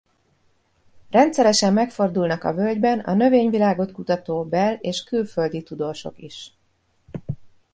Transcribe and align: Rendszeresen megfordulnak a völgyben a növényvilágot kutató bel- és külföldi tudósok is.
Rendszeresen 1.09 1.73
megfordulnak 1.73 2.43
a 2.43 2.53
völgyben 2.53 2.99
a 2.99 3.13
növényvilágot 3.13 3.91
kutató 3.91 4.43
bel- 4.45 4.81
és 4.81 5.03
külföldi 5.03 5.63
tudósok 5.63 6.17
is. 6.17 6.53